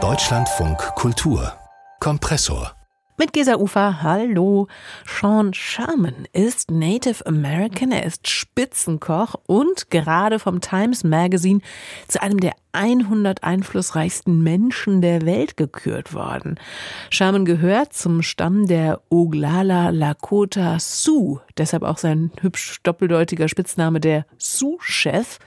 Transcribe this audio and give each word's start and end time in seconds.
Deutschlandfunk 0.00 0.78
Kultur 0.94 1.52
Kompressor 1.98 2.76
mit 3.20 3.32
Gesa 3.32 3.56
Ufer, 3.56 4.00
hallo. 4.04 4.68
Sean 5.04 5.52
Sherman 5.52 6.28
ist 6.32 6.70
Native 6.70 7.26
American, 7.26 7.90
er 7.90 8.06
ist 8.06 8.28
Spitzenkoch 8.28 9.34
und 9.48 9.90
gerade 9.90 10.38
vom 10.38 10.60
Times 10.60 11.02
Magazine 11.02 11.60
zu 12.06 12.22
einem 12.22 12.38
der 12.38 12.52
100 12.70 13.42
einflussreichsten 13.42 14.40
Menschen 14.44 15.02
der 15.02 15.26
Welt 15.26 15.56
gekürt 15.56 16.14
worden. 16.14 16.60
Sherman 17.10 17.44
gehört 17.44 17.92
zum 17.92 18.22
Stamm 18.22 18.68
der 18.68 19.00
Oglala 19.08 19.90
Lakota 19.90 20.78
Sioux, 20.78 21.40
deshalb 21.56 21.82
auch 21.82 21.98
sein 21.98 22.30
hübsch 22.40 22.78
doppeldeutiger 22.84 23.48
Spitzname 23.48 23.98
der 23.98 24.26
Sioux-Chef. 24.38 25.40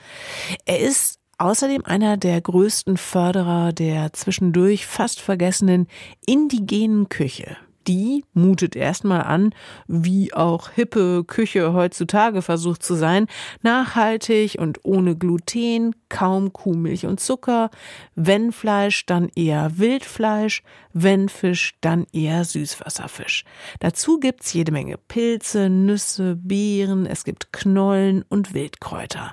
Er 0.66 0.80
ist 0.80 1.21
außerdem 1.38 1.84
einer 1.84 2.16
der 2.16 2.40
größten 2.40 2.96
Förderer 2.96 3.72
der 3.72 4.12
zwischendurch 4.12 4.86
fast 4.86 5.20
vergessenen 5.20 5.88
indigenen 6.26 7.08
Küche. 7.08 7.56
Die 7.86 8.24
mutet 8.32 8.76
erstmal 8.76 9.22
an, 9.22 9.54
wie 9.86 10.32
auch 10.34 10.70
hippe 10.70 11.24
Küche 11.24 11.72
heutzutage 11.72 12.42
versucht 12.42 12.82
zu 12.82 12.94
sein, 12.94 13.26
nachhaltig 13.62 14.56
und 14.58 14.80
ohne 14.84 15.16
Gluten, 15.16 15.94
kaum 16.08 16.52
Kuhmilch 16.52 17.06
und 17.06 17.20
Zucker, 17.20 17.70
wenn 18.14 18.52
Fleisch, 18.52 19.06
dann 19.06 19.30
eher 19.34 19.78
Wildfleisch, 19.78 20.62
wenn 20.92 21.28
Fisch, 21.28 21.74
dann 21.80 22.06
eher 22.12 22.44
Süßwasserfisch. 22.44 23.44
Dazu 23.80 24.20
gibt's 24.20 24.52
jede 24.52 24.72
Menge 24.72 24.98
Pilze, 24.98 25.70
Nüsse, 25.70 26.36
Beeren, 26.36 27.06
es 27.06 27.24
gibt 27.24 27.52
Knollen 27.52 28.24
und 28.28 28.54
Wildkräuter. 28.54 29.32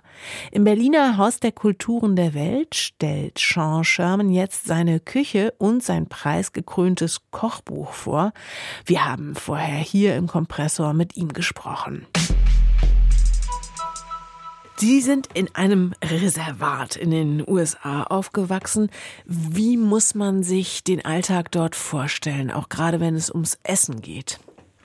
Im 0.52 0.64
Berliner 0.64 1.18
Haus 1.18 1.40
der 1.40 1.52
Kulturen 1.52 2.16
der 2.16 2.34
Welt 2.34 2.76
stellt 2.76 3.38
Sean 3.38 3.84
Sherman 3.84 4.30
jetzt 4.30 4.66
seine 4.66 5.00
Küche 5.00 5.54
und 5.58 5.84
sein 5.84 6.08
preisgekröntes 6.08 7.22
Kochbuch 7.32 7.92
vor. 7.94 8.32
Wir 8.86 9.06
haben 9.06 9.36
vorher 9.36 9.80
hier 9.80 10.16
im 10.16 10.28
Kompressor 10.28 10.94
mit 10.94 11.18
ihm 11.18 11.34
gesprochen. 11.34 12.06
Sie 14.80 15.02
sind 15.02 15.28
in 15.34 15.54
einem 15.56 15.94
Reservat 16.02 16.96
in 16.96 17.12
den 17.12 17.44
USA 17.46 18.04
aufgewachsen. 18.04 18.90
Wie 19.26 19.76
muss 19.76 20.16
man 20.16 20.42
sich 20.42 20.86
den 20.86 21.04
Alltag 21.04 21.52
dort 21.52 21.76
vorstellen, 21.76 22.50
auch 22.50 22.70
gerade 22.70 23.02
wenn 23.02 23.16
es 23.16 23.30
ums 23.30 23.60
Essen 23.64 24.02
geht? 24.02 24.40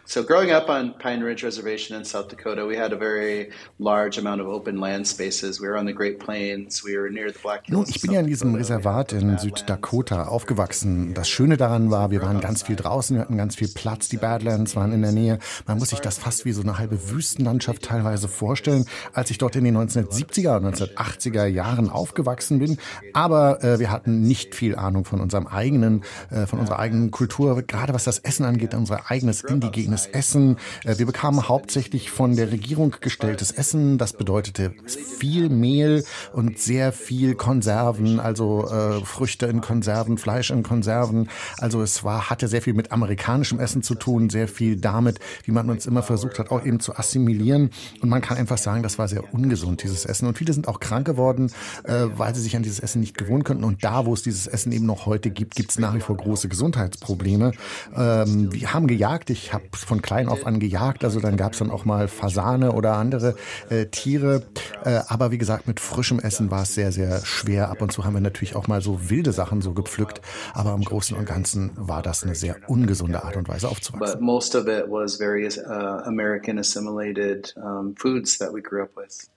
So, 0.06 0.22
growing 0.22 0.50
up 0.50 0.69
on 0.69 0.92
Pine 0.98 1.22
Ridge 1.22 1.42
Reservation 1.42 1.97
in 1.97 2.05
South 2.05 2.28
Dakota, 2.28 2.66
we 2.66 2.77
had 2.77 2.92
a 2.92 2.97
very 2.97 3.50
large 3.78 4.19
amount 4.19 4.42
of 4.42 4.48
open 4.48 4.78
land 4.78 5.08
spaces. 5.08 5.62
We 5.62 5.66
were 5.66 5.78
on 5.78 5.86
the 5.86 5.94
Great 5.94 6.19
Plains, 6.19 6.84
we 6.84 6.98
were 6.98 7.08
near 7.08 7.33
the 7.33 7.38
Black 7.38 7.64
Hills. 7.64 7.72
Nun, 7.72 7.86
ich 7.88 8.02
bin 8.02 8.12
ja 8.12 8.20
in 8.20 8.27
diesem 8.27 8.55
Reservat 8.55 9.14
in 9.14 9.38
Süddakota 9.38 10.25
aufgewachsen. 10.28 11.14
Das 11.14 11.30
Schöne 11.30 11.56
daran 11.56 11.91
war, 11.91 12.10
wir 12.10 12.20
waren 12.20 12.41
ganz 12.41 12.64
viel 12.64 12.77
draußen, 12.77 13.16
wir 13.16 13.22
hatten 13.22 13.38
ganz 13.38 13.56
viel 13.56 13.69
Platz. 13.69 14.10
Die 14.10 14.19
Badlands 14.19 14.77
waren 14.77 14.92
in 14.92 15.00
der 15.00 15.12
Nähe. 15.12 15.38
Man 15.66 15.78
muss 15.78 15.88
sich 15.88 16.00
das 16.00 16.19
fast 16.19 16.44
wie 16.44 16.52
so 16.52 16.60
eine 16.60 16.77
halbe 16.77 17.10
Wüstenlandschaft 17.10 17.82
teilweise 17.82 18.28
vorstellen, 18.28 18.84
als 19.14 19.30
ich 19.30 19.38
dort 19.38 19.56
in 19.56 19.64
den 19.64 19.75
1970er 19.75 20.58
und 20.58 20.75
1980er 20.75 21.47
Jahren 21.47 21.88
aufgewachsen 21.88 22.58
bin. 22.58 22.77
Aber 23.14 23.64
äh, 23.64 23.78
wir 23.78 23.91
hatten 23.91 24.20
nicht 24.20 24.55
viel 24.55 24.77
Ahnung 24.77 25.06
von 25.06 25.22
unserem 25.22 25.47
eigenen, 25.47 26.05
äh, 26.30 26.44
von 26.44 26.58
unserer 26.58 26.78
eigenen 26.78 27.10
Kultur, 27.10 27.62
gerade 27.62 27.94
was 27.94 28.05
das 28.05 28.19
Essen 28.19 28.44
angeht, 28.44 28.75
unser 28.75 29.10
eigenes 29.10 29.42
indigenes 29.42 29.94
eigenes 29.95 30.06
Essen. 30.06 30.56
Äh, 30.84 30.98
wir 30.98 31.06
bekamen 31.06 31.48
hauptsächlich 31.48 32.11
von 32.11 32.37
der 32.37 32.50
Regierung 32.50 32.97
gestelltes 33.00 33.50
Essen. 33.53 33.98
Das 33.98 34.12
bedeutete 34.12 34.73
viel 34.87 35.48
Mehl 35.48 36.05
und 36.33 36.59
sehr 36.59 36.92
viel 36.92 37.34
Konserven, 37.34 38.20
also 38.20 38.69
äh, 38.69 39.05
Früchte 39.05 39.47
in 39.47 39.61
Konserven, 39.61 40.19
Fleisch 40.19 40.50
in 40.50 40.62
Konserven. 40.62 41.28
Also 41.59 41.83
es 41.83 42.03
war, 42.05 42.31
hatte 42.31 42.48
sehr 42.48 42.62
viel 42.62 42.75
mit 42.75 42.92
amerikanischem 42.92 43.61
Essen 43.61 43.83
zu 43.83 43.95
tun, 43.95 44.31
sehr 44.31 44.48
viel 44.48 44.77
damit, 44.77 45.20
wie 45.45 45.53
man 45.53 45.70
uns 45.70 45.87
immer 45.87 46.03
versucht 46.03 46.38
hat, 46.38 46.50
auch 46.50 46.65
eben 46.65 46.81
zu 46.81 46.97
assimilieren. 46.97 47.71
Und 48.00 48.09
man 48.09 48.21
kann 48.21 48.37
einfach 48.37 48.59
sagen, 48.59 48.82
das 48.82 48.99
war 48.99 49.09
sehr 49.09 49.32
ungesund, 49.32 49.82
dieses 49.82 50.05
Essen. 50.05 50.26
Und 50.26 50.38
viele 50.38 50.53
sind 50.53 50.66
auch 50.66 50.81
krank 50.81 51.06
geworden, 51.06 51.53
äh, 51.84 52.06
weil 52.16 52.34
sie 52.34 52.41
sich 52.41 52.56
an 52.56 52.62
dieses 52.62 52.81
Essen 52.81 53.00
nicht 53.00 53.16
gewohnen 53.16 53.44
könnten. 53.44 53.65
Und 53.65 53.84
da, 53.84 54.06
wo 54.06 54.15
es 54.15 54.22
dieses 54.22 54.47
Essen 54.47 54.72
eben 54.72 54.87
noch 54.87 55.06
heute 55.06 55.31
gibt, 55.31 55.55
gibt 55.55 55.71
es 55.71 55.78
nach 55.78 55.94
wie 55.94 56.00
vor 56.00 56.16
große 56.16 56.49
Gesundheitsprobleme. 56.49 57.53
Ähm, 57.94 58.53
wir 58.53 58.75
haben 58.75 58.87
gejagt. 58.87 59.31
Ich 59.31 59.53
habe 59.53 59.65
von 59.84 60.03
klein 60.03 60.28
auf 60.28 60.47
an 60.47 60.59
gejagt. 60.59 61.05
Also 61.05 61.21
dann 61.21 61.37
gab 61.37 61.53
es 61.53 61.59
dann 61.59 61.71
auch 61.71 61.84
mal 61.84 62.09
Fasane 62.09 62.72
oder 62.72 62.95
andere 62.95 63.37
äh, 63.71 63.87
Tiere. 63.87 64.43
Äh, 64.84 65.00
aber 65.09 65.31
wie 65.31 65.39
gesagt, 65.39 65.69
mit 65.69 65.81
frischem 65.81 66.19
Essen 66.19 66.50
war 66.50 66.62
es 66.62 66.75
sehr, 66.75 66.93
sehr 66.93 67.25
schwer. 67.25 67.71
Ab 67.71 67.83
und 67.83 67.93
zu 67.93 68.05
haben 68.05 68.15
wir 68.15 68.21
natürlich 68.21 68.56
auch 68.56 68.67
mal 68.67 68.81
so 68.81 69.11
wilde 69.11 69.33
Sachen 69.33 69.61
so 69.61 69.73
gepflückt. 69.73 70.21
Aber 70.53 70.75
im 70.75 70.83
Großen 70.83 71.17
und 71.17 71.27
Ganzen 71.27 71.73
war 71.77 72.03
das 72.03 72.23
eine 72.23 72.34
sehr 72.34 72.56
ungesunde 72.69 73.25
Art 73.25 73.37
und 73.37 73.49
Weise 73.49 73.69
aufzuwachsen. 73.69 74.19
But 74.19 74.21
most 74.21 74.55
of 74.55 74.67
it 74.67 74.84
was 74.89 75.17
very 75.17 75.47
uh, 75.47 76.03
American 76.05 76.59
assimilated 76.59 77.55
um, 77.56 77.94
foods 77.97 78.39
that 78.39 78.53
we 78.53 78.62
grew 78.62 78.83
up 78.83 78.97
with. 78.97 79.28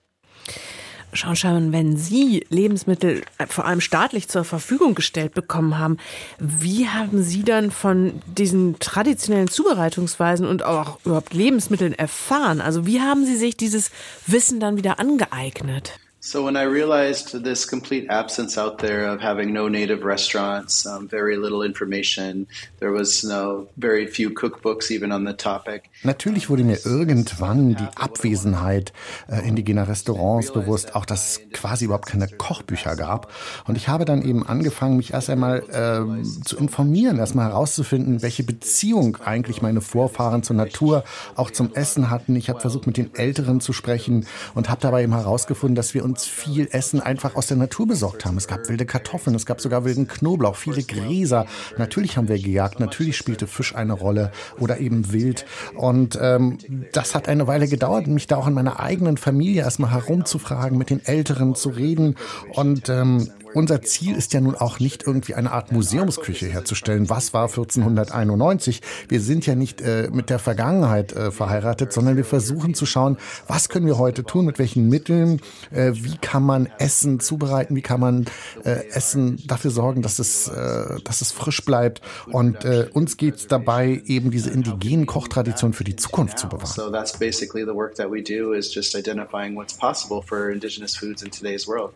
Schauen, 1.12 1.72
wenn 1.72 1.96
Sie 1.96 2.46
Lebensmittel 2.50 3.22
äh, 3.38 3.46
vor 3.46 3.64
allem 3.64 3.80
staatlich 3.80 4.28
zur 4.28 4.44
Verfügung 4.44 4.94
gestellt 4.94 5.34
bekommen 5.34 5.78
haben, 5.78 5.96
wie 6.38 6.88
haben 6.88 7.22
Sie 7.22 7.42
dann 7.44 7.70
von 7.70 8.20
diesen 8.26 8.78
traditionellen 8.78 9.48
Zubereitungsweisen 9.48 10.46
und 10.46 10.64
auch 10.64 10.98
überhaupt 11.04 11.32
Lebensmitteln 11.32 11.94
erfahren? 11.94 12.60
Also 12.60 12.86
wie 12.86 13.00
haben 13.00 13.24
Sie 13.24 13.36
sich 13.36 13.56
dieses 13.56 13.90
Wissen 14.26 14.60
dann 14.60 14.76
wieder 14.76 15.00
angeeignet? 15.00 15.98
So 16.20 16.44
when 16.44 16.56
I 16.56 16.64
realized 16.64 17.44
this 17.44 17.64
complete 17.64 18.10
absence 18.10 18.58
out 18.58 18.78
there 18.78 19.06
of 19.06 19.20
having 19.20 19.52
no 19.52 19.68
native 19.68 20.04
restaurants, 20.04 20.84
um, 20.84 21.06
very 21.08 21.36
little 21.36 21.62
information, 21.62 22.48
there 22.80 22.90
was 22.90 23.22
no 23.22 23.68
very 23.76 24.08
few 24.08 24.30
cookbooks 24.30 24.90
even 24.90 25.12
on 25.12 25.24
the 25.24 25.32
topic. 25.34 25.84
Natürlich 26.02 26.50
wurde 26.50 26.64
mir 26.64 26.84
irgendwann 26.84 27.76
die 27.76 27.86
Abwesenheit 27.94 28.92
äh, 29.28 29.46
indigener 29.46 29.86
Restaurants 29.86 30.50
bewusst, 30.52 30.96
auch 30.96 31.06
dass 31.06 31.38
es 31.38 31.40
quasi 31.52 31.84
überhaupt 31.84 32.06
keine 32.06 32.26
Kochbücher 32.26 32.96
gab. 32.96 33.32
Und 33.68 33.76
ich 33.76 33.86
habe 33.86 34.04
dann 34.04 34.22
eben 34.22 34.44
angefangen, 34.44 34.96
mich 34.96 35.12
erst 35.12 35.30
einmal 35.30 35.60
äh, 35.70 36.22
zu 36.44 36.56
informieren, 36.56 37.18
erstmal 37.18 37.46
herauszufinden, 37.46 38.22
welche 38.22 38.42
Beziehung 38.42 39.18
eigentlich 39.24 39.62
meine 39.62 39.80
Vorfahren 39.80 40.42
zur 40.42 40.56
Natur, 40.56 41.04
auch 41.36 41.52
zum 41.52 41.72
Essen 41.74 42.10
hatten. 42.10 42.34
Ich 42.34 42.48
habe 42.48 42.58
versucht, 42.58 42.88
mit 42.88 42.96
den 42.96 43.14
Älteren 43.14 43.60
zu 43.60 43.72
sprechen 43.72 44.26
und 44.56 44.68
habe 44.68 44.80
dabei 44.80 45.04
eben 45.04 45.14
herausgefunden, 45.14 45.76
dass 45.76 45.94
wir 45.94 46.07
uns 46.08 46.24
viel 46.24 46.68
Essen 46.72 47.00
einfach 47.00 47.36
aus 47.36 47.48
der 47.48 47.56
Natur 47.56 47.86
besorgt 47.86 48.24
haben. 48.24 48.36
Es 48.36 48.48
gab 48.48 48.68
wilde 48.68 48.86
Kartoffeln, 48.86 49.36
es 49.36 49.46
gab 49.46 49.60
sogar 49.60 49.84
wilden 49.84 50.08
Knoblauch, 50.08 50.56
viele 50.56 50.82
Gräser. 50.82 51.46
Natürlich 51.76 52.16
haben 52.16 52.28
wir 52.28 52.38
gejagt, 52.38 52.80
natürlich 52.80 53.16
spielte 53.16 53.46
Fisch 53.46 53.74
eine 53.74 53.92
Rolle 53.92 54.32
oder 54.58 54.78
eben 54.78 55.12
Wild. 55.12 55.44
Und 55.74 56.18
ähm, 56.20 56.58
das 56.92 57.14
hat 57.14 57.28
eine 57.28 57.46
Weile 57.46 57.68
gedauert, 57.68 58.06
mich 58.06 58.26
da 58.26 58.36
auch 58.36 58.46
in 58.46 58.54
meiner 58.54 58.80
eigenen 58.80 59.16
Familie 59.16 59.62
erstmal 59.62 59.90
herumzufragen, 59.90 60.78
mit 60.78 60.90
den 60.90 61.04
Älteren 61.04 61.54
zu 61.54 61.68
reden. 61.68 62.16
Und 62.54 62.88
ähm, 62.88 63.28
unser 63.54 63.82
Ziel 63.82 64.16
ist 64.16 64.32
ja 64.32 64.40
nun 64.40 64.54
auch 64.54 64.80
nicht 64.80 65.06
irgendwie 65.06 65.34
eine 65.34 65.52
Art 65.52 65.72
Museumsküche 65.72 66.46
herzustellen. 66.46 67.08
Was 67.08 67.32
war 67.32 67.48
1491? 67.48 68.82
Wir 69.08 69.20
sind 69.20 69.46
ja 69.46 69.54
nicht 69.54 69.80
äh, 69.80 70.08
mit 70.12 70.30
der 70.30 70.38
Vergangenheit 70.38 71.12
äh, 71.12 71.30
verheiratet, 71.30 71.92
sondern 71.92 72.16
wir 72.16 72.24
versuchen 72.24 72.74
zu 72.74 72.86
schauen, 72.86 73.18
was 73.46 73.68
können 73.68 73.86
wir 73.86 73.98
heute 73.98 74.24
tun, 74.24 74.44
mit 74.44 74.58
welchen 74.58 74.88
Mitteln, 74.88 75.40
äh, 75.70 75.92
wie 75.94 76.16
kann 76.18 76.42
man 76.42 76.68
Essen 76.78 77.20
zubereiten, 77.20 77.74
wie 77.76 77.82
kann 77.82 78.00
man 78.00 78.26
äh, 78.64 78.88
Essen 78.90 79.42
dafür 79.46 79.70
sorgen, 79.70 80.02
dass 80.02 80.18
es, 80.18 80.48
äh, 80.48 81.00
dass 81.04 81.20
es 81.20 81.32
frisch 81.32 81.64
bleibt. 81.64 82.02
Und 82.26 82.64
äh, 82.64 82.88
uns 82.92 83.16
geht 83.16 83.36
es 83.36 83.46
dabei, 83.46 84.02
eben 84.06 84.30
diese 84.30 84.50
indigenen 84.50 85.06
Kochtraditionen 85.06 85.72
für 85.72 85.84
die 85.84 85.96
Zukunft 85.96 86.38
zu 86.38 86.48
bewahren. 86.48 86.66
So 86.66 86.90
that's 86.90 87.18
basically 87.18 87.64
the 87.64 87.74
work 87.74 87.94
that 87.96 88.10
we 88.10 88.22
do 88.22 88.52
is 88.52 88.74
just 88.74 88.94
identifying 88.94 89.56
what's 89.56 89.74
possible 89.74 90.22
for 90.22 90.50
indigenous 90.50 90.96
foods 90.96 91.22
in 91.22 91.30
today's 91.30 91.66
world. 91.66 91.92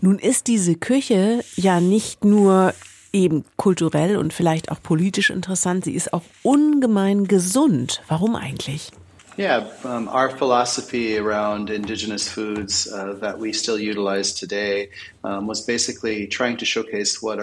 Nun 0.00 0.18
ist 0.18 0.46
diese 0.46 0.77
Küche 0.78 1.44
ja 1.56 1.80
nicht 1.80 2.24
nur 2.24 2.74
eben 3.12 3.44
kulturell 3.56 4.16
und 4.16 4.32
vielleicht 4.32 4.70
auch 4.70 4.82
politisch 4.82 5.30
interessant, 5.30 5.84
sie 5.84 5.94
ist 5.94 6.12
auch 6.12 6.24
ungemein 6.42 7.26
gesund. 7.26 8.02
Warum 8.08 8.36
eigentlich? 8.36 8.90
Yeah, 9.38 9.66
um, 9.84 10.08
our 10.08 10.30
philosophy 10.30 11.16
around 11.16 11.70
indigenous 11.70 12.28
foods 12.28 12.88
uh, 12.92 13.14
that 13.20 13.38
we 13.38 13.52
still 13.52 13.76
utilize 13.76 14.34
today 14.34 14.90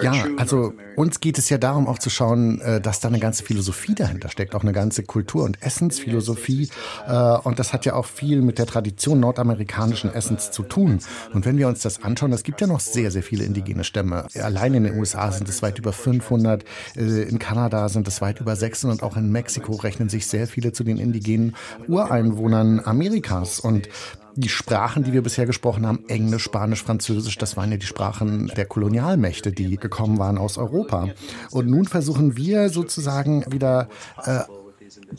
ja, 0.01 0.13
also 0.37 0.73
uns 0.95 1.19
geht 1.19 1.37
es 1.37 1.49
ja 1.49 1.57
darum 1.57 1.87
auch 1.87 1.99
zu 1.99 2.09
schauen, 2.09 2.61
äh, 2.61 2.79
dass 2.79 3.01
da 3.01 3.09
eine 3.09 3.19
ganze 3.19 3.43
Philosophie 3.43 3.95
dahinter 3.95 4.29
steckt, 4.29 4.55
auch 4.55 4.63
eine 4.63 4.71
ganze 4.71 5.03
Kultur- 5.03 5.43
und 5.43 5.61
Essensphilosophie. 5.61 6.69
Äh, 7.07 7.37
und 7.43 7.59
das 7.59 7.73
hat 7.73 7.85
ja 7.85 7.93
auch 7.93 8.05
viel 8.05 8.41
mit 8.41 8.59
der 8.59 8.65
Tradition 8.65 9.19
nordamerikanischen 9.19 10.13
Essens 10.13 10.51
zu 10.51 10.63
tun. 10.63 10.99
Und 11.33 11.45
wenn 11.45 11.57
wir 11.57 11.67
uns 11.67 11.81
das 11.81 12.01
anschauen, 12.03 12.31
es 12.31 12.43
gibt 12.43 12.61
ja 12.61 12.67
noch 12.67 12.79
sehr, 12.79 13.11
sehr 13.11 13.23
viele 13.23 13.43
indigene 13.43 13.83
Stämme. 13.83 14.27
Allein 14.35 14.73
in 14.73 14.83
den 14.85 14.97
USA 14.97 15.31
sind 15.31 15.49
es 15.49 15.61
weit 15.61 15.77
über 15.77 15.91
500, 15.91 16.63
äh, 16.95 17.23
in 17.23 17.39
Kanada 17.39 17.89
sind 17.89 18.07
es 18.07 18.21
weit 18.21 18.39
über 18.39 18.55
600, 18.55 19.03
auch 19.03 19.17
in 19.17 19.31
Mexiko 19.31 19.73
rechnen 19.73 20.09
sich 20.09 20.27
sehr 20.27 20.47
viele 20.47 20.71
zu 20.71 20.83
den 20.83 20.97
indigenen 20.97 21.55
Ureinwohnern 21.87 22.79
Amerikas. 22.79 23.59
Und 23.59 23.89
die 24.35 24.49
Sprachen, 24.49 25.03
die 25.03 25.13
wir 25.13 25.21
bisher 25.21 25.45
gesprochen 25.45 25.87
haben, 25.87 26.03
Englisch, 26.07 26.43
Spanisch, 26.43 26.83
Französisch, 26.83 27.37
das 27.37 27.55
waren 27.57 27.71
ja 27.71 27.77
die 27.77 27.85
Sprachen 27.85 28.51
der 28.55 28.65
Kolonialmächte, 28.65 29.51
die 29.51 29.77
gekommen 29.77 30.19
waren 30.19 30.37
aus 30.37 30.57
Europa. 30.57 31.09
Und 31.51 31.67
nun 31.67 31.85
versuchen 31.85 32.35
wir 32.37 32.69
sozusagen 32.69 33.45
wieder 33.51 33.87
äh, 34.25 34.41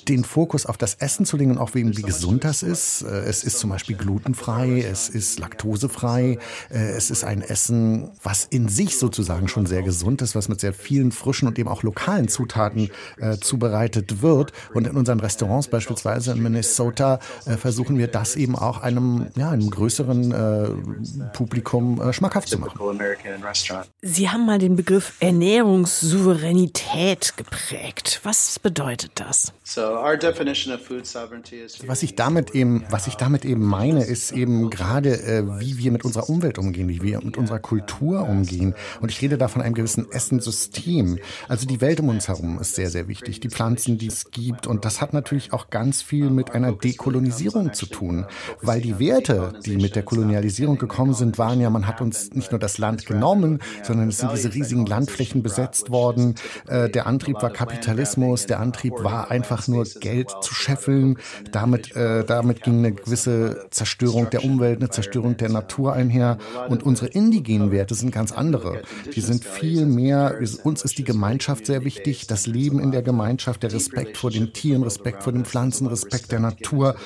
den 0.09 0.25
Fokus 0.25 0.67
auf 0.67 0.77
das 0.77 0.95
Essen 0.95 1.27
zu 1.27 1.37
legen 1.37 1.53
und 1.53 1.59
auch 1.59 1.75
wegen, 1.75 1.97
wie 1.97 2.03
gesund 2.03 2.45
das 2.45 2.63
ist. 2.63 3.03
Äh, 3.03 3.21
es 3.21 3.45
ist 3.45 3.59
zum 3.59 3.71
Beispiel 3.71 3.97
glutenfrei, 3.97 4.81
es 4.81 5.09
ist 5.09 5.39
laktosefrei, 5.39 6.39
äh, 6.71 6.79
es 6.79 7.11
ist 7.11 7.25
ein 7.25 7.43
Essen, 7.43 8.11
was 8.23 8.45
in 8.45 8.69
sich 8.69 8.99
sozusagen 8.99 9.49
schon 9.49 9.67
sehr 9.67 9.83
gesund 9.83 10.23
ist, 10.23 10.35
was 10.35 10.49
mit 10.49 10.61
sehr 10.61 10.73
vielen 10.73 11.13
frischen 11.13 11.49
und 11.49 11.59
eben 11.59 11.69
auch 11.69 11.83
lokalen 11.83 12.29
Zutaten 12.29 12.91
äh, 13.19 13.37
zubereitet 13.39 14.23
wird. 14.23 14.53
Und 14.75 14.87
in 14.87 14.97
unseren 14.97 15.21
Restaurants 15.21 15.69
beispielsweise 15.69 16.33
in 16.33 16.43
Minnesota 16.43 17.21
äh, 17.45 17.57
versuchen 17.57 17.99
wir 17.99 18.09
das 18.09 18.37
eben 18.37 18.57
auch 18.57 18.83
einem, 18.83 19.27
ja, 19.37 19.51
einem 19.51 19.71
größeren 19.71 20.33
äh, 20.33 20.69
Publikum 21.33 22.01
äh, 22.01 22.13
schmackhaft 22.13 22.49
zu 22.49 22.59
machen. 22.59 22.79
Sie 24.03 24.31
haben 24.31 24.47
mal 24.47 24.59
den 24.59 24.77
Begriff 24.77 25.15
Ernährungssouveränität 25.21 27.35
geprägt. 27.37 28.21
Was 28.23 28.59
bedeutet 28.59 29.13
das? 29.17 29.53
Was 31.89 32.05
ich 32.05 32.15
damit 32.15 32.55
eben, 32.55 32.85
was 32.89 33.09
ich 33.09 33.17
damit 33.17 33.45
eben 33.45 33.65
meine, 33.65 34.05
ist 34.05 34.31
eben 34.31 34.71
gerade, 34.71 35.21
äh, 35.21 35.43
wie 35.59 35.77
wir 35.79 35.91
mit 35.91 36.05
unserer 36.05 36.31
Umwelt 36.31 36.59
umgehen, 36.59 36.89
wie 36.89 37.03
wir 37.03 37.21
mit 37.21 37.37
unserer 37.37 37.59
Kultur 37.59 38.29
umgehen. 38.29 38.77
Und 39.01 39.11
ich 39.11 39.21
rede 39.21 39.37
da 39.37 39.49
von 39.49 39.63
einem 39.63 39.75
gewissen 39.75 40.09
Essensystem. 40.13 41.19
Also 41.49 41.67
die 41.67 41.81
Welt 41.81 41.99
um 41.99 42.11
uns 42.11 42.29
herum 42.29 42.61
ist 42.61 42.77
sehr, 42.77 42.91
sehr 42.91 43.09
wichtig. 43.09 43.41
Die 43.41 43.49
Pflanzen, 43.49 43.99
die 43.99 44.07
es 44.07 44.31
gibt. 44.31 44.69
Und 44.69 44.85
das 44.85 45.01
hat 45.01 45.13
natürlich 45.13 45.53
auch 45.53 45.69
ganz 45.69 46.01
viel 46.01 46.31
mit 46.31 46.53
einer 46.53 46.71
Dekolonisierung 46.71 47.75
zu 47.75 47.87
tun. 47.87 48.27
Weil 48.63 48.81
die 48.81 49.01
Werte, 49.01 49.55
die 49.67 49.79
mit 49.79 49.97
der 49.97 50.05
Kolonialisierung 50.05 50.79
gekommen 50.79 51.13
sind, 51.15 51.39
waren 51.39 51.61
ja, 51.61 51.71
man 51.71 51.89
hat 51.89 52.01
uns 52.01 52.31
nicht 52.35 52.53
nur 52.53 52.61
das 52.61 52.79
Land 52.79 53.07
genommen, 53.07 53.61
sondern 53.83 54.11
es 54.11 54.19
sind 54.19 54.31
diese 54.33 54.55
riesigen 54.55 54.87
Landflächen 54.87 55.43
besetzt 55.43 55.91
worden. 55.91 56.37
Äh, 56.69 56.89
der 56.89 57.09
Antrieb 57.09 57.43
war 57.43 57.51
Kapitalismus, 57.51 58.47
der 58.47 58.61
Antrieb 58.61 58.93
war 59.03 59.29
einfach 59.33 59.56
nur 59.69 59.85
Geld 59.85 60.31
zu 60.43 60.55
scheffeln. 60.55 61.19
Damit, 61.51 61.95
äh, 61.97 62.25
damit 62.25 62.63
ging 62.63 62.79
eine 62.79 62.93
gewisse 62.93 63.67
Zerstörung 63.71 64.31
der 64.31 64.45
Umwelt, 64.45 64.81
eine 64.81 64.91
Zerstörung 64.91 65.37
der 65.37 65.49
Natur 65.49 65.93
einher. 65.93 66.39
Und 66.69 66.83
unsere 66.83 67.09
indigenen 67.09 67.71
Werte 67.71 67.95
sind 67.95 68.13
ganz 68.13 68.33
andere. 68.33 68.83
Die 69.15 69.21
sind 69.21 69.45
viel 69.45 69.87
mehr, 69.87 70.39
uns 70.65 70.83
ist 70.83 70.99
die 70.99 71.05
Gemeinschaft 71.05 71.67
sehr 71.67 71.85
wichtig, 71.85 72.27
das 72.27 72.47
Leben 72.47 72.81
in 72.81 72.91
der 72.91 73.03
Gemeinschaft, 73.03 73.63
der 73.63 73.73
Respekt 73.73 74.17
vor 74.17 74.31
den 74.31 74.53
Tieren, 74.53 74.83
Respekt 74.83 75.23
vor 75.23 75.33
den 75.33 75.45
Pflanzen, 75.45 75.87
Respekt 75.87 76.33
der 76.33 76.41
Natur. 76.41 76.97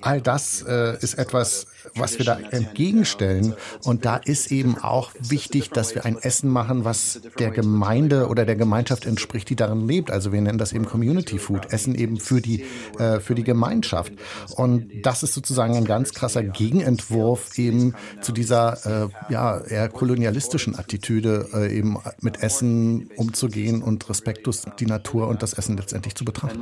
All 0.00 0.20
das 0.20 0.62
äh, 0.62 0.96
ist 1.00 1.14
etwas, 1.14 1.66
was 1.94 2.18
wir 2.18 2.24
da 2.24 2.38
entgegenstellen. 2.50 3.54
Und 3.84 4.04
da 4.04 4.16
ist 4.16 4.50
eben 4.50 4.78
auch 4.78 5.12
wichtig, 5.18 5.70
dass 5.70 5.94
wir 5.94 6.04
ein 6.04 6.16
Essen 6.16 6.50
machen, 6.50 6.84
was 6.84 7.20
der 7.38 7.50
Gemeinde 7.50 8.28
oder 8.28 8.44
der 8.44 8.56
Gemeinschaft 8.56 9.06
entspricht, 9.06 9.48
die 9.50 9.56
darin 9.56 9.86
lebt. 9.86 10.10
Also 10.10 10.32
wir 10.32 10.40
nennen 10.40 10.58
das 10.58 10.72
eben 10.72 10.86
Community 10.86 11.38
Food. 11.38 11.72
Essen 11.72 11.94
eben 11.94 12.18
für 12.18 12.40
die, 12.40 12.64
äh, 12.98 13.20
für 13.20 13.34
die 13.34 13.44
Gemeinschaft. 13.44 14.12
Und 14.56 14.90
das 15.02 15.22
ist 15.22 15.34
sozusagen 15.34 15.76
ein 15.76 15.84
ganz 15.84 16.12
krasser 16.12 16.42
Gegenentwurf 16.42 17.58
eben 17.58 17.94
zu 18.20 18.32
dieser 18.32 19.08
äh, 19.28 19.32
ja, 19.32 19.58
eher 19.58 19.88
kolonialistischen 19.88 20.78
Attitüde, 20.78 21.48
äh, 21.54 21.76
eben 21.76 21.98
mit 22.20 22.42
Essen 22.42 23.10
umzugehen 23.16 23.82
und 23.82 24.08
respektlos 24.08 24.62
die 24.78 24.86
Natur 24.86 25.28
und 25.28 25.42
das 25.42 25.52
Essen 25.54 25.76
letztendlich 25.76 26.14
zu 26.14 26.24
betrachten. 26.24 26.60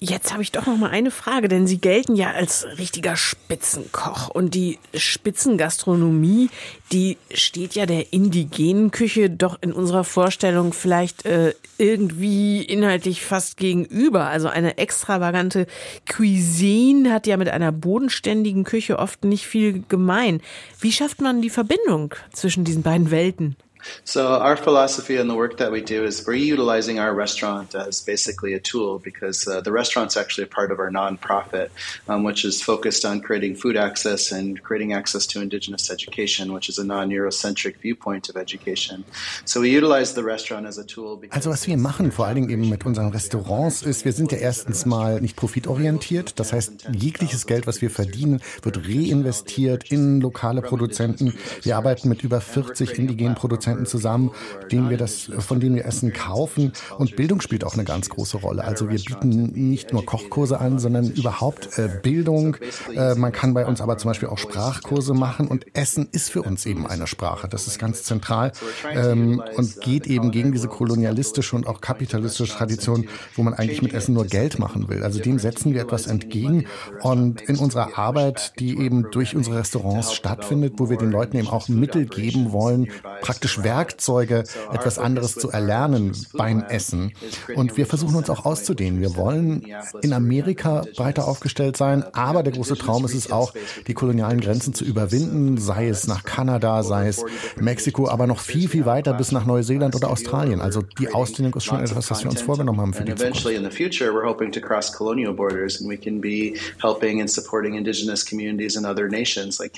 Jetzt 0.00 0.32
habe 0.32 0.42
ich 0.42 0.52
doch 0.52 0.66
noch 0.66 0.76
mal 0.76 0.90
eine 0.90 1.10
Frage, 1.10 1.48
denn 1.48 1.66
Sie 1.66 1.78
gelten 1.78 2.14
ja 2.14 2.30
als 2.30 2.64
richtiger 2.78 3.16
Spitzenkoch 3.16 4.28
und 4.28 4.54
die 4.54 4.78
Spitzengastronomie, 4.94 6.50
die 6.92 7.16
steht 7.34 7.74
ja 7.74 7.84
der 7.84 8.12
indigenen 8.12 8.92
Küche 8.92 9.28
doch 9.28 9.58
in 9.60 9.72
unserer 9.72 10.04
Vorstellung 10.04 10.72
vielleicht 10.72 11.26
äh, 11.26 11.52
irgendwie 11.78 12.62
inhaltlich 12.62 13.24
fast 13.24 13.56
gegenüber. 13.56 14.26
Also 14.26 14.46
eine 14.46 14.78
extravagante 14.78 15.66
Cuisine 16.08 17.12
hat 17.12 17.26
ja 17.26 17.36
mit 17.36 17.48
einer 17.48 17.72
bodenständigen 17.72 18.62
Küche 18.62 19.00
oft 19.00 19.24
nicht 19.24 19.46
viel 19.48 19.82
gemein. 19.88 20.40
Wie 20.78 20.92
schafft 20.92 21.20
man 21.20 21.42
die 21.42 21.50
Verbindung 21.50 22.14
zwischen 22.32 22.62
diesen 22.62 22.82
beiden 22.82 23.10
Welten? 23.10 23.56
So 24.04 24.34
our 24.34 24.56
philosophy 24.56 25.16
and 25.16 25.28
the 25.28 25.34
work 25.34 25.58
that 25.58 25.70
we 25.70 25.80
do 25.80 26.04
is 26.04 26.26
we're 26.26 26.34
utilizing 26.34 26.98
our 26.98 27.14
restaurant 27.14 27.74
as 27.74 28.02
basically 28.02 28.54
a 28.54 28.60
tool 28.60 28.98
because 28.98 29.46
uh, 29.46 29.60
the 29.60 29.72
restaurant's 29.72 30.16
actually 30.16 30.44
a 30.44 30.48
part 30.48 30.70
of 30.72 30.78
our 30.78 30.90
nonprofit, 30.90 31.70
um, 32.08 32.24
which 32.24 32.44
is 32.44 32.62
focused 32.62 33.04
on 33.04 33.20
creating 33.20 33.54
food 33.54 33.76
access 33.76 34.32
and 34.32 34.62
creating 34.62 34.92
access 34.92 35.26
to 35.26 35.40
Indigenous 35.40 35.90
education, 35.90 36.52
which 36.52 36.68
is 36.68 36.78
a 36.78 36.84
non-Eurocentric 36.84 37.76
viewpoint 37.78 38.28
of 38.28 38.36
education. 38.36 39.04
So 39.44 39.60
we 39.60 39.70
utilize 39.70 40.14
the 40.14 40.24
restaurant 40.24 40.66
as 40.66 40.78
a 40.78 40.84
tool. 40.84 41.20
Also 41.30 41.50
was 41.50 41.66
wir 41.66 41.76
machen, 41.76 42.12
vor 42.12 42.26
allen 42.26 42.36
Dingen 42.36 42.50
eben 42.50 42.68
mit 42.68 42.84
unseren 42.84 43.10
Restaurants, 43.10 43.82
ist, 43.82 44.04
wir 44.04 44.12
sind 44.12 44.32
ja 44.32 44.38
erstens 44.38 44.86
mal 44.86 45.20
nicht 45.20 45.36
profitorientiert. 45.36 46.38
Das 46.38 46.52
heißt, 46.52 46.88
jegliches 46.92 47.46
Geld, 47.46 47.66
was 47.66 47.80
wir 47.80 47.90
verdienen, 47.90 48.40
wird 48.62 48.78
reinvestiert 48.78 49.90
in 49.90 50.20
lokale 50.20 50.62
Produzenten. 50.62 51.34
Wir 51.62 51.76
arbeiten 51.76 52.08
mit 52.08 52.22
über 52.22 52.40
40 52.40 52.98
indigenen 52.98 53.34
Produzenten 53.34 53.67
Produzenten 53.68 53.86
zusammen, 53.86 54.30
denen 54.70 54.90
wir 54.90 54.96
das, 54.96 55.30
von 55.38 55.60
denen 55.60 55.76
wir 55.76 55.84
Essen 55.84 56.12
kaufen. 56.12 56.72
Und 56.98 57.16
Bildung 57.16 57.40
spielt 57.40 57.64
auch 57.64 57.74
eine 57.74 57.84
ganz 57.84 58.08
große 58.08 58.38
Rolle. 58.38 58.64
Also 58.64 58.88
wir 58.90 58.98
bieten 58.98 59.52
nicht 59.68 59.92
nur 59.92 60.04
Kochkurse 60.04 60.60
an, 60.60 60.78
sondern 60.78 61.10
überhaupt 61.10 61.78
äh, 61.78 61.88
Bildung. 62.02 62.56
Äh, 62.94 63.14
man 63.14 63.32
kann 63.32 63.54
bei 63.54 63.66
uns 63.66 63.80
aber 63.80 63.98
zum 63.98 64.10
Beispiel 64.10 64.28
auch 64.28 64.38
Sprachkurse 64.38 65.14
machen. 65.14 65.48
Und 65.48 65.66
Essen 65.76 66.08
ist 66.12 66.30
für 66.30 66.42
uns 66.42 66.66
eben 66.66 66.86
eine 66.86 67.06
Sprache. 67.06 67.48
Das 67.48 67.66
ist 67.66 67.78
ganz 67.78 68.04
zentral 68.04 68.52
ähm, 68.90 69.42
und 69.56 69.80
geht 69.80 70.06
eben 70.06 70.30
gegen 70.30 70.52
diese 70.52 70.68
kolonialistische 70.68 71.56
und 71.56 71.66
auch 71.66 71.80
kapitalistische 71.80 72.52
Tradition, 72.52 73.08
wo 73.36 73.42
man 73.42 73.54
eigentlich 73.54 73.82
mit 73.82 73.92
Essen 73.92 74.14
nur 74.14 74.26
Geld 74.26 74.58
machen 74.58 74.88
will. 74.88 75.02
Also 75.02 75.20
dem 75.20 75.38
setzen 75.38 75.74
wir 75.74 75.82
etwas 75.82 76.06
entgegen. 76.06 76.66
Und 77.02 77.40
in 77.42 77.56
unserer 77.56 77.98
Arbeit, 77.98 78.52
die 78.58 78.78
eben 78.78 79.10
durch 79.10 79.34
unsere 79.34 79.58
Restaurants 79.58 80.14
stattfindet, 80.14 80.74
wo 80.76 80.90
wir 80.90 80.96
den 80.96 81.10
Leuten 81.10 81.36
eben 81.36 81.48
auch 81.48 81.68
Mittel 81.68 82.06
geben 82.06 82.52
wollen, 82.52 82.88
praktisch 83.20 83.57
Werkzeuge, 83.64 84.44
etwas 84.72 84.98
anderes 84.98 85.34
zu 85.34 85.50
erlernen 85.50 86.12
beim 86.34 86.62
Essen. 86.62 87.12
Und 87.54 87.76
wir 87.76 87.86
versuchen 87.86 88.14
uns 88.16 88.30
auch 88.30 88.44
auszudehnen. 88.44 89.00
Wir 89.00 89.16
wollen 89.16 89.66
in 90.02 90.12
Amerika 90.12 90.84
breiter 90.96 91.26
aufgestellt 91.26 91.76
sein, 91.76 92.04
aber 92.12 92.42
der 92.42 92.52
große 92.52 92.76
Traum 92.76 93.04
ist 93.04 93.14
es 93.14 93.30
auch, 93.30 93.52
die 93.86 93.94
kolonialen 93.94 94.40
Grenzen 94.40 94.74
zu 94.74 94.84
überwinden, 94.84 95.58
sei 95.58 95.88
es 95.88 96.06
nach 96.06 96.24
Kanada, 96.24 96.82
sei 96.82 97.08
es 97.08 97.24
Mexiko, 97.56 98.08
aber 98.08 98.26
noch 98.26 98.40
viel, 98.40 98.68
viel 98.68 98.86
weiter 98.86 99.14
bis 99.14 99.32
nach 99.32 99.46
Neuseeland 99.46 99.94
oder 99.94 100.10
Australien. 100.10 100.60
Also 100.60 100.82
die 100.82 101.12
Ausdehnung 101.12 101.54
ist 101.54 101.64
schon 101.64 101.80
etwas, 101.80 102.10
was 102.10 102.24
wir 102.24 102.30
uns 102.30 102.42
vorgenommen 102.42 102.80
haben 102.80 102.94
für 102.94 103.04
die 103.04 103.14
Zukunft. 103.14 103.46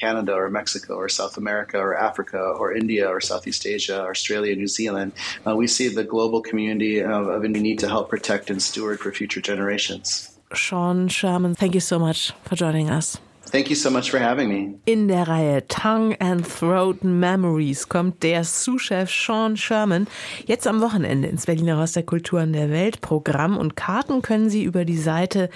Canada 0.00 0.34
or 0.34 0.50
Mexico 0.50 0.94
or 0.94 1.08
South 1.08 1.36
America 1.36 1.78
or 1.78 1.94
Africa 1.94 2.56
or 2.58 2.72
India 2.72 3.08
or 3.08 3.20
Southeast 3.20 3.66
Asia. 3.74 4.06
Australia, 4.08 4.54
New 4.56 4.68
Zealand, 4.68 5.12
uh, 5.46 5.54
we 5.56 5.66
see 5.66 5.88
the 5.88 6.04
global 6.04 6.40
community 6.40 7.00
of, 7.00 7.28
of 7.28 7.42
need 7.42 7.78
to 7.78 7.88
help 7.88 8.08
protect 8.08 8.50
and 8.50 8.62
steward 8.62 9.00
for 9.00 9.12
future 9.12 9.40
generations. 9.40 10.38
Sean 10.54 11.08
Sherman, 11.08 11.54
thank 11.54 11.74
you 11.74 11.80
so 11.80 11.98
much 11.98 12.32
for 12.44 12.56
joining 12.56 12.90
us. 12.90 13.18
Thank 13.50 13.68
you 13.68 13.74
so 13.74 13.90
much 13.90 14.10
for 14.12 14.20
having 14.20 14.48
me. 14.48 14.74
In 14.84 15.08
der 15.08 15.26
Reihe 15.26 15.66
Tongue 15.66 16.14
and 16.20 16.46
Throat 16.46 17.02
Memories 17.02 17.88
kommt 17.88 18.22
der 18.22 18.44
Sous-Chef 18.44 19.10
Sean 19.10 19.56
Sherman 19.56 20.06
jetzt 20.46 20.68
am 20.68 20.80
Wochenende 20.80 21.26
ins 21.26 21.46
Berliner 21.46 21.78
Haus 21.78 21.92
der 21.92 22.04
Kulturen 22.04 22.52
der 22.52 22.70
Welt 22.70 23.00
Programm 23.00 23.56
und 23.56 23.74
Karten 23.74 24.22
können 24.22 24.50
Sie 24.50 24.62
über 24.62 24.84
die 24.84 24.96
Seite 24.96 25.50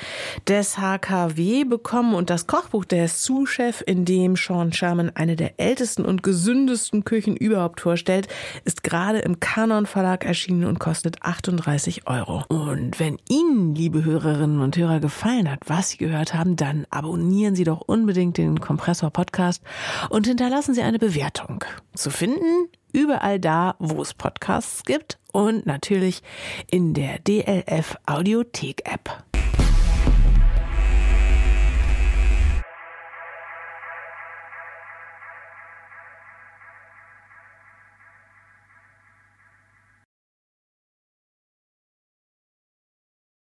des 0.48 0.76
HKW 0.76 1.62
bekommen 1.62 2.14
und 2.14 2.30
das 2.30 2.48
Kochbuch 2.48 2.84
der 2.84 3.06
Sous-Chef, 3.06 3.84
in 3.86 4.04
dem 4.04 4.34
Sean 4.34 4.72
Sherman 4.72 5.10
eine 5.14 5.36
der 5.36 5.60
ältesten 5.60 6.04
und 6.04 6.24
gesündesten 6.24 7.04
Küchen 7.04 7.36
überhaupt 7.36 7.80
vorstellt, 7.80 8.26
ist 8.64 8.82
gerade 8.82 9.20
im 9.20 9.38
Kanon 9.38 9.86
Verlag 9.86 10.24
erschienen 10.24 10.64
und 10.64 10.80
kostet 10.80 11.22
38 11.22 12.08
Euro. 12.08 12.42
Und 12.48 12.98
wenn 12.98 13.18
Ihnen, 13.28 13.76
liebe 13.76 14.04
Hörerinnen 14.04 14.60
und 14.60 14.76
Hörer, 14.76 14.98
gefallen 14.98 15.48
hat, 15.48 15.60
was 15.66 15.90
Sie 15.90 15.98
gehört 15.98 16.34
haben, 16.34 16.56
dann 16.56 16.86
abonnieren 16.90 17.54
Sie 17.54 17.62
doch 17.62 17.83
unbedingt 17.86 18.38
den 18.38 18.60
Kompressor 18.60 19.10
Podcast 19.10 19.62
und 20.10 20.26
hinterlassen 20.26 20.74
Sie 20.74 20.82
eine 20.82 20.98
Bewertung. 20.98 21.64
Zu 21.94 22.10
finden 22.10 22.68
überall 22.92 23.40
da, 23.40 23.74
wo 23.78 24.00
es 24.00 24.14
Podcasts 24.14 24.84
gibt 24.84 25.18
und 25.32 25.66
natürlich 25.66 26.22
in 26.70 26.94
der 26.94 27.18
DLF 27.18 27.96
Audiothek 28.06 28.82
App. 28.90 29.33